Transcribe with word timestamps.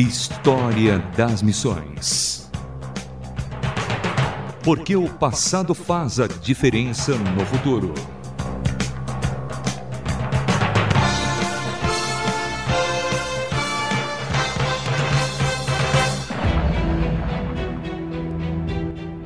História 0.00 1.00
das 1.16 1.42
Missões. 1.42 2.48
Porque 4.62 4.94
o 4.94 5.08
passado 5.08 5.74
faz 5.74 6.20
a 6.20 6.28
diferença 6.28 7.16
no 7.16 7.44
futuro. 7.44 7.92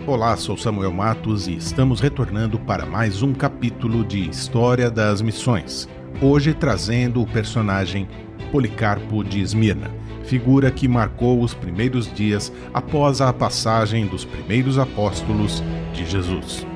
Olá, 0.06 0.34
sou 0.38 0.56
Samuel 0.56 0.90
Matos 0.90 1.48
e 1.48 1.54
estamos 1.54 2.00
retornando 2.00 2.58
para 2.58 2.86
mais 2.86 3.20
um 3.20 3.34
capítulo 3.34 4.02
de 4.02 4.26
História 4.26 4.90
das 4.90 5.20
Missões. 5.20 5.86
Hoje 6.22 6.54
trazendo 6.54 7.20
o 7.20 7.26
personagem 7.26 8.08
Policarpo 8.50 9.22
de 9.22 9.42
Esmirna 9.42 10.00
figura 10.24 10.70
que 10.70 10.88
marcou 10.88 11.40
os 11.40 11.54
primeiros 11.54 12.12
dias 12.12 12.52
após 12.72 13.20
a 13.20 13.32
passagem 13.32 14.06
dos 14.06 14.24
primeiros 14.24 14.78
apóstolos 14.78 15.62
de 15.92 16.06
Jesus. 16.06 16.66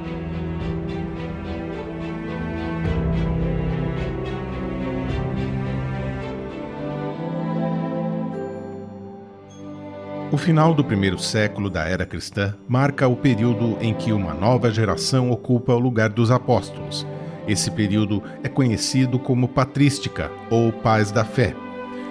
O 10.32 10.38
final 10.38 10.74
do 10.74 10.84
primeiro 10.84 11.18
século 11.18 11.70
da 11.70 11.84
era 11.84 12.04
cristã 12.04 12.54
marca 12.68 13.08
o 13.08 13.16
período 13.16 13.78
em 13.80 13.94
que 13.94 14.12
uma 14.12 14.34
nova 14.34 14.70
geração 14.70 15.30
ocupa 15.30 15.72
o 15.72 15.78
lugar 15.78 16.10
dos 16.10 16.30
apóstolos. 16.30 17.06
Esse 17.48 17.70
período 17.70 18.22
é 18.42 18.48
conhecido 18.48 19.18
como 19.18 19.48
patrística 19.48 20.30
ou 20.50 20.72
paz 20.72 21.10
da 21.10 21.24
fé 21.24 21.54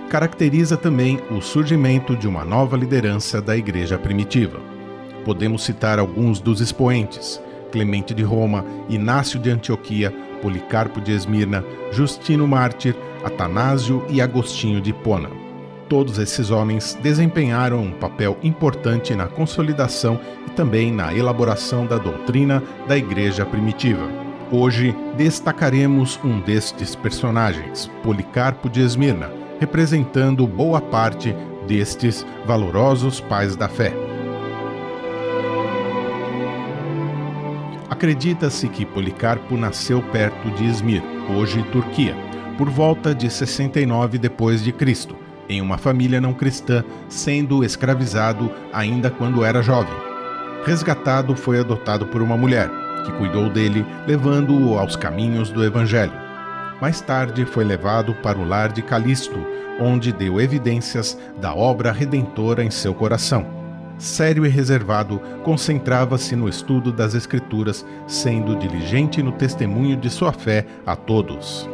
caracteriza 0.10 0.78
também 0.78 1.20
o 1.32 1.42
surgimento 1.42 2.16
de 2.16 2.28
uma 2.28 2.46
nova 2.46 2.78
liderança 2.78 3.42
da 3.42 3.56
Igreja 3.58 3.98
primitiva. 3.98 4.60
Podemos 5.24 5.64
citar 5.64 6.00
alguns 6.00 6.40
dos 6.40 6.62
expoentes: 6.62 7.42
Clemente 7.72 8.14
de 8.14 8.24
Roma, 8.24 8.66
Inácio 8.88 9.40
de 9.40 9.50
Antioquia, 9.50 10.14
Policarpo 10.42 11.02
de 11.02 11.12
Esmirna, 11.12 11.64
Justino 11.92 12.48
Mártir, 12.48 12.96
Atanásio 13.24 14.06
e 14.10 14.22
Agostinho 14.22 14.80
de 14.80 14.92
Hipona. 14.92 15.30
Todos 15.90 16.18
esses 16.18 16.50
homens 16.50 16.98
desempenharam 17.02 17.82
um 17.82 17.92
papel 17.92 18.38
importante 18.42 19.14
na 19.16 19.28
consolidação 19.28 20.20
e 20.48 20.52
também 20.52 20.92
na 20.92 21.14
elaboração 21.14 21.86
da 21.86 21.98
doutrina 21.98 22.64
da 22.88 22.98
Igreja 22.98 23.46
primitiva. 23.46 24.08
Hoje 24.52 24.96
destacaremos 25.18 26.20
um 26.24 26.40
destes 26.40 26.96
personagens, 26.96 27.90
Policarpo 28.04 28.70
de 28.70 28.82
Esmirna, 28.82 29.45
representando 29.60 30.48
boa 30.48 30.82
parte 30.82 31.36
destes 31.68 32.26
valorosos 32.46 33.20
pais 33.20 33.56
da 33.56 33.68
fé. 33.68 33.94
Acredita-se 37.90 38.68
que 38.68 38.86
Policarpo 38.86 39.56
nasceu 39.56 40.02
perto 40.02 40.50
de 40.52 40.66
Izmir, 40.66 41.02
hoje 41.36 41.64
Turquia, 41.72 42.16
por 42.58 42.70
volta 42.70 43.16
de 43.16 43.30
69 43.30 44.18
depois 44.18 44.64
de 44.64 44.72
Cristo, 44.72 45.16
em 45.48 45.62
uma 45.62 45.78
família 45.78 46.20
não 46.20 46.34
cristã, 46.34 46.84
sendo 47.08 47.64
escravizado 47.64 48.52
ainda 48.74 49.10
quando 49.10 49.44
era 49.44 49.62
jovem. 49.62 49.96
Resgatado, 50.66 51.36
foi 51.36 51.60
adotado 51.60 52.08
por 52.08 52.22
uma 52.22 52.36
mulher, 52.36 52.70
que 53.06 53.12
cuidou 53.14 53.50
dele, 53.50 53.86
levando-o 54.08 54.78
aos 54.78 54.96
caminhos 54.96 55.50
do 55.50 55.64
evangelho. 55.64 56.25
Mais 56.82 57.00
tarde 57.02 57.46
foi 57.46 57.64
levado 57.64 58.14
para 58.16 58.38
o 58.38 58.46
lar 58.46 58.72
de 58.72 58.82
Calisto, 58.82 59.40
onde 59.80 60.12
deu 60.12 60.40
evidências 60.42 61.18
da 61.40 61.54
obra 61.54 61.92
redentora 61.92 62.64
em 62.64 62.72
seu 62.72 62.94
coração. 62.94 63.46
Sério 63.98 64.46
e 64.46 64.50
reservado, 64.50 65.20
concentrava-se 65.44 66.36
no 66.36 66.50
estudo 66.50 66.92
das 66.92 67.16
Escrituras, 67.16 67.86
sendo 68.08 68.56
diligente 68.58 69.24
no 69.24 69.32
testemunho 69.32 69.96
de 69.96 70.10
sua 70.10 70.34
fé 70.34 70.66
a 70.86 70.98
todos. 70.98 71.70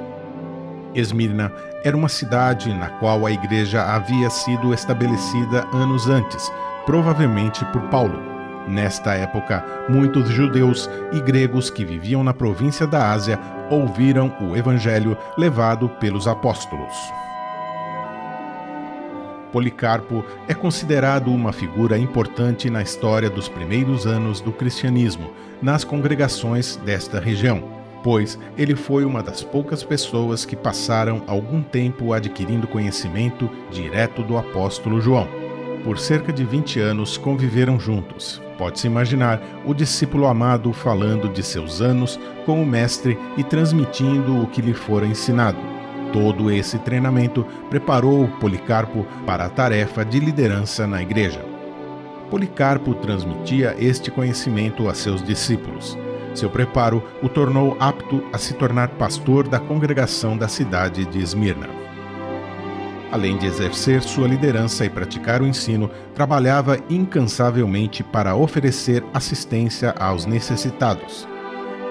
Esmirna 0.94 1.52
era 1.84 1.98
uma 1.98 2.10
cidade 2.10 2.72
na 2.74 2.90
qual 3.00 3.26
a 3.26 3.32
igreja 3.32 3.82
havia 3.84 4.30
sido 4.30 4.72
estabelecida 4.72 5.66
anos 5.74 6.08
antes, 6.08 6.52
provavelmente 6.86 7.66
por 7.66 7.82
Paulo. 7.90 8.41
Nesta 8.68 9.14
época, 9.16 9.66
muitos 9.90 10.30
judeus 10.30 10.90
e 11.12 11.20
gregos 11.20 11.70
que 11.70 11.84
viviam 11.84 12.24
na 12.24 12.34
província 12.34 12.86
da 12.86 13.12
Ásia 13.12 13.40
ouviram 13.70 14.34
o 14.40 14.56
evangelho 14.56 15.18
levado 15.38 15.90
pelos 15.90 16.28
apóstolos. 16.28 16.94
Policarpo 19.52 20.24
é 20.48 20.54
considerado 20.54 21.30
uma 21.30 21.52
figura 21.52 21.98
importante 21.98 22.70
na 22.70 22.82
história 22.82 23.30
dos 23.30 23.50
primeiros 23.50 24.06
anos 24.08 24.40
do 24.40 24.52
cristianismo 24.52 25.32
nas 25.62 25.84
congregações 25.84 26.78
desta 26.78 27.20
região, 27.20 27.64
pois 28.02 28.40
ele 28.58 28.76
foi 28.76 29.04
uma 29.04 29.22
das 29.22 29.44
poucas 29.44 29.84
pessoas 29.84 30.46
que 30.46 30.56
passaram 30.56 31.22
algum 31.28 31.62
tempo 31.62 32.14
adquirindo 32.14 32.68
conhecimento 32.68 33.50
direto 33.70 34.24
do 34.24 34.38
apóstolo 34.38 35.02
João. 35.02 35.41
Por 35.84 35.98
cerca 35.98 36.32
de 36.32 36.44
20 36.44 36.80
anos 36.80 37.18
conviveram 37.18 37.80
juntos, 37.80 38.42
Pode-se 38.62 38.86
imaginar 38.86 39.42
o 39.66 39.74
discípulo 39.74 40.28
amado 40.28 40.72
falando 40.72 41.28
de 41.28 41.42
seus 41.42 41.82
anos 41.82 42.20
com 42.46 42.62
o 42.62 42.66
Mestre 42.66 43.18
e 43.36 43.44
transmitindo 43.44 44.40
o 44.40 44.46
que 44.46 44.62
lhe 44.62 44.76
fora 44.76 45.04
ensinado. 45.04 45.58
Todo 46.14 46.52
esse 46.52 46.78
treinamento 46.78 47.44
preparou 47.72 48.28
Policarpo 48.40 49.04
para 49.26 49.46
a 49.46 49.50
tarefa 49.50 50.06
de 50.06 50.20
liderança 50.20 50.86
na 50.86 51.02
igreja. 51.02 51.44
Policarpo 52.30 52.94
transmitia 52.94 53.76
este 53.80 54.12
conhecimento 54.12 54.88
a 54.88 54.94
seus 54.94 55.24
discípulos. 55.24 55.98
Seu 56.36 56.48
preparo 56.48 57.04
o 57.24 57.28
tornou 57.28 57.76
apto 57.80 58.24
a 58.32 58.38
se 58.38 58.54
tornar 58.54 58.90
pastor 58.90 59.48
da 59.48 59.60
congregação 59.60 60.38
da 60.38 60.48
cidade 60.48 61.04
de 61.04 61.18
Esmirna. 61.18 61.81
Além 63.12 63.38
de 63.38 63.46
exercer 63.46 64.02
sua 64.02 64.26
liderança 64.26 64.86
e 64.86 64.90
praticar 64.90 65.42
o 65.42 65.48
ensino, 65.48 65.92
trabalhava 66.16 66.80
incansavelmente 66.90 68.04
para 68.04 68.36
oferecer 68.36 69.04
assistência 69.14 69.94
aos 70.00 70.26
necessitados. 70.26 71.28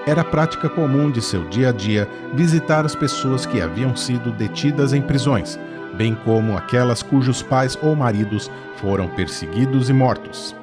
Era 0.07 0.23
prática 0.23 0.67
comum 0.67 1.11
de 1.11 1.21
seu 1.21 1.47
dia 1.47 1.69
a 1.69 1.71
dia 1.71 2.09
visitar 2.33 2.85
as 2.85 2.95
pessoas 2.95 3.45
que 3.45 3.61
haviam 3.61 3.95
sido 3.95 4.31
detidas 4.31 4.93
em 4.93 5.01
prisões, 5.01 5.59
bem 5.95 6.15
como 6.25 6.57
aquelas 6.57 7.03
cujos 7.03 7.43
pais 7.43 7.77
ou 7.83 7.95
maridos 7.95 8.49
foram 8.77 9.07
perseguidos 9.07 9.89
e 9.89 9.93
mortos. 9.93 10.55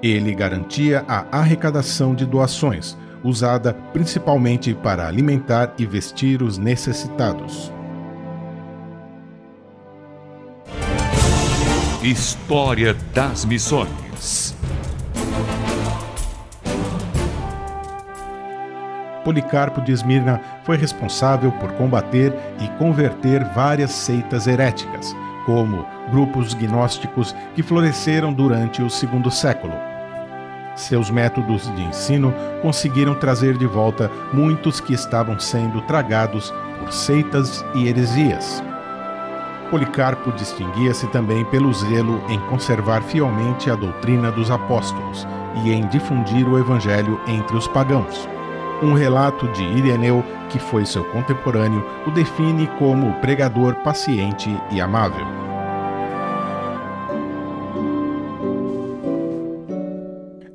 Ele 0.00 0.32
garantia 0.34 1.04
a 1.08 1.26
arrecadação 1.36 2.14
de 2.14 2.24
doações, 2.24 2.96
usada 3.24 3.74
principalmente 3.92 4.72
para 4.72 5.08
alimentar 5.08 5.74
e 5.76 5.84
vestir 5.84 6.42
os 6.42 6.58
necessitados. 6.58 7.73
História 12.04 12.94
das 13.14 13.46
Missões. 13.46 14.54
Policarpo 19.24 19.80
de 19.80 19.90
Esmirna 19.90 20.38
foi 20.64 20.76
responsável 20.76 21.50
por 21.52 21.72
combater 21.72 22.30
e 22.60 22.68
converter 22.76 23.42
várias 23.54 23.90
seitas 23.90 24.46
heréticas, 24.46 25.16
como 25.46 25.86
grupos 26.10 26.52
gnósticos 26.52 27.34
que 27.54 27.62
floresceram 27.62 28.34
durante 28.34 28.82
o 28.82 28.90
segundo 28.90 29.30
século. 29.30 29.72
Seus 30.76 31.08
métodos 31.08 31.74
de 31.74 31.84
ensino 31.84 32.34
conseguiram 32.60 33.14
trazer 33.14 33.56
de 33.56 33.66
volta 33.66 34.10
muitos 34.30 34.78
que 34.78 34.92
estavam 34.92 35.40
sendo 35.40 35.80
tragados 35.80 36.52
por 36.78 36.92
seitas 36.92 37.64
e 37.74 37.88
heresias. 37.88 38.62
Policarpo 39.74 40.30
distinguia-se 40.30 41.08
também 41.08 41.44
pelo 41.46 41.72
zelo 41.72 42.22
em 42.28 42.38
conservar 42.48 43.02
fielmente 43.02 43.68
a 43.68 43.74
doutrina 43.74 44.30
dos 44.30 44.48
apóstolos 44.48 45.26
e 45.64 45.72
em 45.72 45.84
difundir 45.88 46.48
o 46.48 46.56
evangelho 46.56 47.20
entre 47.26 47.56
os 47.56 47.66
pagãos. 47.66 48.28
Um 48.80 48.92
relato 48.92 49.48
de 49.48 49.64
Ireneu, 49.64 50.24
que 50.48 50.60
foi 50.60 50.86
seu 50.86 51.02
contemporâneo, 51.06 51.84
o 52.06 52.12
define 52.12 52.68
como 52.78 53.14
pregador 53.14 53.74
paciente 53.82 54.48
e 54.70 54.80
amável. 54.80 55.26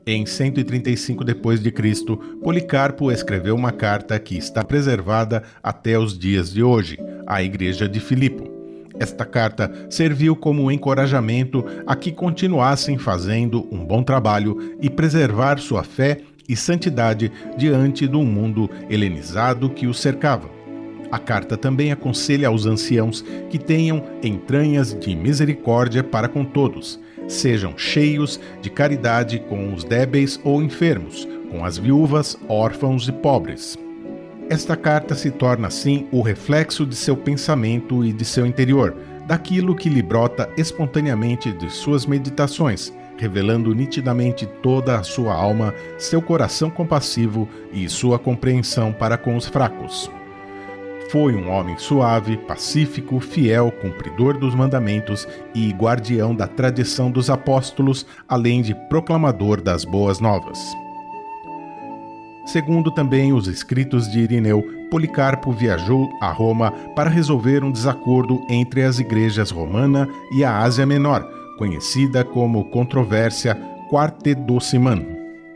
Em 0.07 0.25
135 0.25 1.25
d.C., 1.25 2.05
Policarpo 2.41 3.11
escreveu 3.11 3.53
uma 3.53 3.73
carta 3.73 4.17
que 4.17 4.37
está 4.37 4.63
preservada 4.63 5.43
até 5.61 5.99
os 5.99 6.17
dias 6.17 6.53
de 6.53 6.63
hoje, 6.63 6.97
à 7.27 7.43
igreja 7.43 7.85
de 7.85 7.99
Filipo. 7.99 8.58
Esta 8.99 9.25
carta 9.25 9.71
serviu 9.89 10.35
como 10.35 10.69
encorajamento 10.69 11.65
a 11.87 11.95
que 11.95 12.11
continuassem 12.11 12.97
fazendo 12.97 13.65
um 13.71 13.85
bom 13.85 14.03
trabalho 14.03 14.75
e 14.81 14.89
preservar 14.89 15.57
sua 15.57 15.83
fé 15.83 16.19
e 16.49 16.55
santidade 16.55 17.31
diante 17.57 18.05
do 18.07 18.21
mundo 18.23 18.69
helenizado 18.89 19.69
que 19.69 19.87
os 19.87 19.99
cercava. 19.99 20.49
A 21.11 21.17
carta 21.17 21.55
também 21.55 21.91
aconselha 21.91 22.49
aos 22.49 22.65
anciãos 22.65 23.23
que 23.49 23.57
tenham 23.57 24.03
entranhas 24.21 24.93
de 24.93 25.15
misericórdia 25.15 26.03
para 26.03 26.27
com 26.27 26.43
todos, 26.43 26.99
sejam 27.27 27.77
cheios 27.77 28.39
de 28.61 28.69
caridade 28.69 29.39
com 29.39 29.73
os 29.73 29.83
débeis 29.83 30.39
ou 30.43 30.61
enfermos, 30.61 31.27
com 31.49 31.63
as 31.63 31.77
viúvas, 31.77 32.37
órfãos 32.47 33.07
e 33.07 33.11
pobres. 33.11 33.77
Esta 34.49 34.75
carta 34.75 35.13
se 35.13 35.29
torna 35.29 35.67
assim 35.67 36.07
o 36.11 36.23
reflexo 36.23 36.83
de 36.83 36.95
seu 36.95 37.15
pensamento 37.15 38.03
e 38.03 38.11
de 38.11 38.25
seu 38.25 38.47
interior, 38.47 38.95
daquilo 39.27 39.75
que 39.75 39.89
lhe 39.89 40.01
brota 40.01 40.49
espontaneamente 40.57 41.51
de 41.51 41.69
suas 41.69 42.07
meditações, 42.07 42.91
revelando 43.15 43.75
nitidamente 43.75 44.47
toda 44.63 44.97
a 44.97 45.03
sua 45.03 45.35
alma, 45.35 45.75
seu 45.99 46.19
coração 46.19 46.71
compassivo 46.71 47.47
e 47.71 47.87
sua 47.87 48.17
compreensão 48.17 48.91
para 48.91 49.19
com 49.19 49.35
os 49.35 49.45
fracos. 49.45 50.09
Foi 51.11 51.35
um 51.35 51.47
homem 51.51 51.77
suave, 51.77 52.35
pacífico, 52.35 53.19
fiel, 53.19 53.71
cumpridor 53.71 54.35
dos 54.35 54.55
mandamentos 54.55 55.27
e 55.53 55.71
guardião 55.73 56.33
da 56.33 56.47
tradição 56.47 57.11
dos 57.11 57.29
apóstolos, 57.29 58.03
além 58.27 58.63
de 58.63 58.73
proclamador 58.89 59.61
das 59.61 59.85
boas 59.85 60.19
novas. 60.19 60.59
Segundo 62.51 62.91
também 62.91 63.31
os 63.31 63.47
escritos 63.47 64.09
de 64.11 64.19
Irineu, 64.19 64.61
Policarpo 64.89 65.51
viajou 65.51 66.09
a 66.19 66.31
Roma 66.31 66.71
para 66.95 67.09
resolver 67.09 67.63
um 67.63 67.71
desacordo 67.71 68.41
entre 68.49 68.83
as 68.83 68.99
igrejas 68.99 69.51
romana 69.51 70.07
e 70.31 70.43
a 70.43 70.57
Ásia 70.59 70.85
Menor, 70.85 71.21
conhecida 71.57 72.23
como 72.23 72.69
controvérsia 72.71 73.55
Quartedociman. 73.89 75.05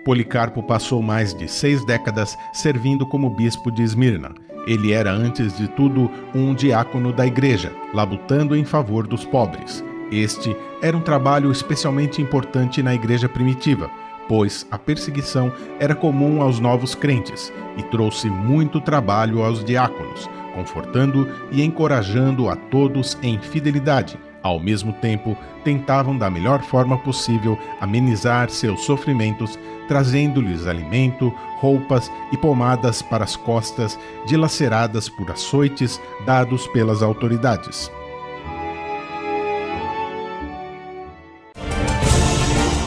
Policarpo 0.05 0.61
passou 0.61 1.01
mais 1.01 1.33
de 1.33 1.47
seis 1.47 1.83
décadas 1.85 2.37
servindo 2.51 3.05
como 3.05 3.29
bispo 3.29 3.71
de 3.71 3.81
Esmirna 3.81 4.33
ele 4.65 4.93
era, 4.93 5.11
antes 5.11 5.57
de 5.57 5.67
tudo, 5.67 6.09
um 6.33 6.53
diácono 6.53 7.11
da 7.11 7.27
igreja, 7.27 7.71
labutando 7.93 8.55
em 8.55 8.63
favor 8.63 9.05
dos 9.05 9.25
pobres. 9.25 9.83
Este 10.11 10.55
era 10.81 10.95
um 10.95 11.01
trabalho 11.01 11.51
especialmente 11.51 12.21
importante 12.21 12.81
na 12.81 12.93
igreja 12.93 13.27
primitiva, 13.27 13.89
pois 14.27 14.65
a 14.71 14.77
perseguição 14.77 15.51
era 15.79 15.95
comum 15.95 16.41
aos 16.41 16.59
novos 16.59 16.95
crentes 16.95 17.51
e 17.77 17.83
trouxe 17.83 18.29
muito 18.29 18.79
trabalho 18.81 19.43
aos 19.43 19.63
diáconos, 19.63 20.29
confortando 20.53 21.29
e 21.51 21.63
encorajando 21.63 22.49
a 22.49 22.55
todos 22.55 23.17
em 23.21 23.39
fidelidade. 23.39 24.17
Ao 24.41 24.59
mesmo 24.59 24.91
tempo, 24.93 25.37
tentavam 25.63 26.17
da 26.17 26.29
melhor 26.29 26.61
forma 26.61 26.97
possível 26.97 27.57
amenizar 27.79 28.49
seus 28.49 28.81
sofrimentos 28.81 29.57
trazendo-lhes 29.87 30.65
alimento, 30.67 31.33
roupas 31.59 32.11
e 32.31 32.37
pomadas 32.37 33.01
para 33.01 33.23
as 33.23 33.35
costas 33.35 33.97
dilaceradas 34.25 35.09
por 35.09 35.29
açoites 35.31 36.01
dados 36.25 36.67
pelas 36.67 37.01
autoridades. 37.01 37.91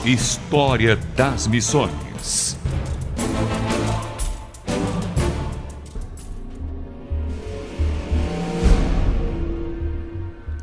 História 0.06 0.94
das 1.16 1.48
Missões 1.48 2.56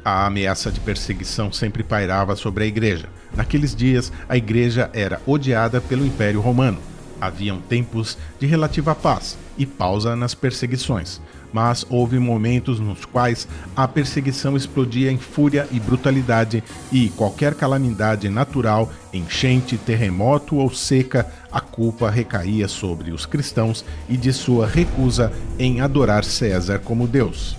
A 0.06 0.26
ameaça 0.28 0.72
de 0.72 0.80
perseguição 0.80 1.52
sempre 1.52 1.84
pairava 1.84 2.38
sobre 2.38 2.64
a 2.64 2.68
igreja. 2.68 3.10
Naqueles 3.36 3.76
dias, 3.76 4.14
a 4.30 4.38
igreja 4.38 4.90
era 4.94 5.22
odiada 5.26 5.82
pelo 5.82 6.06
Império 6.06 6.40
Romano. 6.40 6.80
Haviam 7.20 7.60
tempos 7.60 8.18
de 8.40 8.46
relativa 8.46 8.96
paz 8.96 9.38
e 9.58 9.66
pausa 9.66 10.16
nas 10.16 10.34
perseguições, 10.34 11.20
mas 11.54 11.86
houve 11.90 12.18
momentos 12.18 12.80
nos 12.80 13.06
quais 13.06 13.48
a 13.76 13.88
perseguição 13.88 14.58
explodia 14.58 15.12
em 15.12 15.18
fúria 15.18 15.68
e 15.72 15.80
brutalidade, 15.80 16.64
e 16.92 17.10
qualquer 17.10 17.54
calamidade 17.54 18.28
natural, 18.28 18.92
enchente, 19.14 19.78
terremoto 19.78 20.58
ou 20.58 20.74
seca, 20.74 21.32
a 21.52 21.62
culpa 21.62 22.10
recaía 22.10 22.68
sobre 22.68 23.12
os 23.12 23.26
cristãos 23.26 23.86
e 24.10 24.18
de 24.18 24.34
sua 24.34 24.68
recusa 24.68 25.32
em 25.60 25.80
adorar 25.80 26.24
César 26.26 26.80
como 26.80 27.08
Deus. 27.08 27.56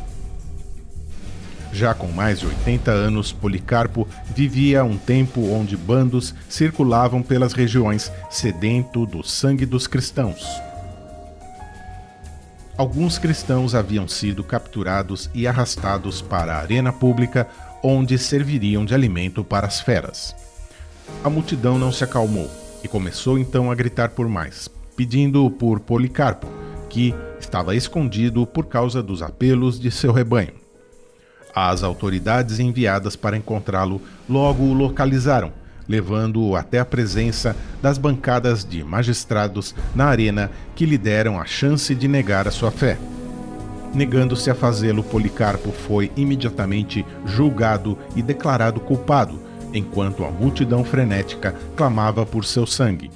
Já 1.73 1.93
com 1.93 2.06
mais 2.06 2.38
de 2.38 2.46
80 2.46 2.91
anos, 2.93 3.32
Policarpo 3.32 4.06
vivia 4.32 4.85
um 4.85 4.96
tempo 4.96 5.41
onde 5.50 5.76
bandos 5.76 6.32
circulavam 6.49 7.20
pelas 7.20 7.52
regiões 7.52 8.12
sedento 8.31 9.05
do 9.05 9.25
sangue 9.25 9.67
dos 9.67 9.88
cristãos. 9.88 10.44
Alguns 12.76 13.18
cristãos 13.18 13.72
haviam 13.72 14.08
sido 14.08 14.42
capturados 14.42 15.30
e 15.32 15.46
arrastados 15.46 16.20
para 16.20 16.54
a 16.54 16.58
arena 16.58 16.92
pública, 16.92 17.46
onde 17.80 18.18
serviriam 18.18 18.84
de 18.84 18.92
alimento 18.92 19.44
para 19.44 19.64
as 19.64 19.80
feras. 19.80 20.34
A 21.22 21.30
multidão 21.30 21.78
não 21.78 21.92
se 21.92 22.02
acalmou 22.02 22.50
e 22.82 22.88
começou 22.88 23.38
então 23.38 23.70
a 23.70 23.74
gritar 23.76 24.08
por 24.10 24.28
mais, 24.28 24.68
pedindo 24.96 25.48
por 25.52 25.78
Policarpo, 25.78 26.48
que 26.90 27.14
estava 27.38 27.76
escondido 27.76 28.44
por 28.44 28.66
causa 28.66 29.00
dos 29.00 29.22
apelos 29.22 29.78
de 29.78 29.92
seu 29.92 30.12
rebanho. 30.12 30.54
As 31.54 31.84
autoridades 31.84 32.58
enviadas 32.58 33.14
para 33.14 33.36
encontrá-lo 33.36 34.02
logo 34.28 34.64
o 34.64 34.74
localizaram, 34.74 35.52
levando-o 35.88 36.56
até 36.56 36.78
a 36.78 36.84
presença 36.84 37.56
das 37.82 37.98
bancadas 37.98 38.64
de 38.64 38.82
magistrados 38.82 39.75
na 39.94 40.06
arena 40.06 40.50
que 40.75 40.86
lhe 40.86 40.98
deram 40.98 41.40
a 41.40 41.44
chance 41.44 41.94
de 41.94 42.08
negar 42.08 42.48
a 42.48 42.50
sua 42.50 42.70
fé. 42.70 42.98
Negando-se 43.94 44.50
a 44.50 44.54
fazê-lo, 44.54 45.04
Policarpo 45.04 45.70
foi 45.70 46.10
imediatamente 46.16 47.06
julgado 47.25 47.96
e 48.16 48.22
declarado 48.22 48.81
culpado, 48.81 49.40
enquanto 49.72 50.25
a 50.25 50.31
multidão 50.31 50.84
frenética 50.84 51.54
clamava 51.76 52.26
por 52.26 52.44
seu 52.44 52.66
sangue. 52.66 53.10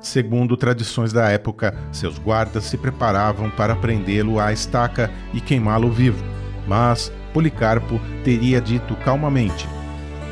Segundo 0.00 0.56
tradições 0.56 1.12
da 1.12 1.28
época, 1.28 1.76
seus 1.92 2.18
guardas 2.18 2.64
se 2.64 2.76
preparavam 2.78 3.50
para 3.50 3.76
prendê-lo 3.76 4.40
à 4.40 4.52
estaca 4.52 5.10
e 5.34 5.40
queimá-lo 5.40 5.92
vivo. 5.92 6.24
Mas 6.66 7.12
Policarpo 7.32 8.00
teria 8.24 8.60
dito 8.60 8.94
calmamente: 8.96 9.68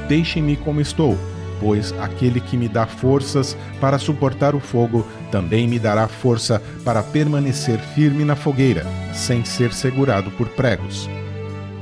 Deixem-me 0.08 0.56
como 0.56 0.80
estou, 0.80 1.18
pois 1.60 1.92
aquele 2.00 2.40
que 2.40 2.56
me 2.56 2.68
dá 2.68 2.86
forças 2.86 3.56
para 3.80 3.98
suportar 3.98 4.54
o 4.54 4.60
fogo 4.60 5.06
também 5.30 5.68
me 5.68 5.78
dará 5.78 6.08
força 6.08 6.62
para 6.84 7.02
permanecer 7.02 7.78
firme 7.78 8.24
na 8.24 8.36
fogueira, 8.36 8.86
sem 9.12 9.44
ser 9.44 9.72
segurado 9.72 10.30
por 10.32 10.48
pregos. 10.48 11.08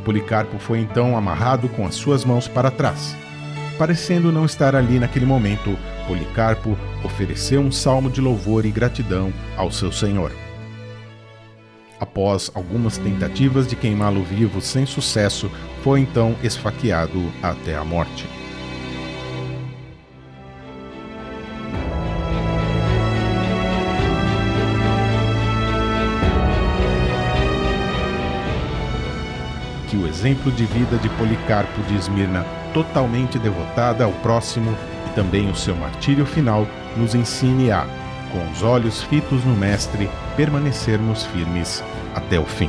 Policarpo 0.05 0.59
foi 0.59 0.81
então 0.81 1.17
amarrado 1.17 1.69
com 1.69 1.87
as 1.87 1.95
suas 1.95 2.25
mãos 2.25 2.47
para 2.47 2.71
trás. 2.71 3.17
Parecendo 3.79 4.33
não 4.33 4.45
estar 4.45 4.75
ali 4.75 4.99
naquele 4.99 5.27
momento, 5.27 5.77
Policarpo 6.07 6.79
ofereceu 7.05 7.61
um 7.61 7.71
salmo 7.71 8.09
de 8.09 8.21
louvor 8.21 8.65
e 8.65 8.71
gratidão 8.71 9.33
ao 9.57 9.71
seu 9.71 9.93
Senhor. 9.93 10.33
Após 11.99 12.51
algumas 12.55 12.99
tentativas 12.99 13.67
de 13.67 13.75
queimá-lo 13.75 14.23
vivo 14.23 14.61
sem 14.61 14.85
sucesso, 14.85 15.51
foi 15.83 16.01
então 16.01 16.37
esfaqueado 16.43 17.33
até 17.43 17.75
a 17.75 17.85
morte. 17.85 18.27
Que 29.89 29.97
o 29.97 30.07
exemplo 30.07 30.53
de 30.53 30.67
vida 30.67 30.99
de 30.99 31.09
Policarpo 31.11 31.81
de 31.85 31.97
Esmirna, 31.97 32.45
totalmente 32.75 33.39
devotada 33.39 34.05
ao 34.05 34.13
próximo, 34.13 34.77
também 35.15 35.49
o 35.51 35.57
seu 35.57 35.75
martírio 35.75 36.27
final 36.27 36.67
nos 36.95 37.15
ensine 37.15 37.71
a, 37.71 37.87
com 38.37 38.49
os 38.51 38.63
olhos 38.63 39.03
fitos 39.05 39.43
no 39.47 39.57
Mestre, 39.57 40.11
permanecermos 40.37 41.25
firmes 41.25 41.83
até 42.15 42.39
o 42.39 42.45
fim. 42.45 42.69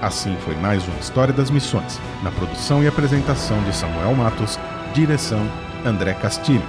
Assim 0.00 0.36
foi 0.44 0.54
mais 0.54 0.86
uma 0.86 1.00
História 1.00 1.34
das 1.34 1.50
Missões, 1.50 1.98
na 2.22 2.30
produção 2.30 2.84
e 2.84 2.86
apresentação 2.86 3.60
de 3.64 3.74
Samuel 3.74 4.14
Matos, 4.14 4.56
direção 4.94 5.44
André 5.84 6.14
Castilho. 6.14 6.62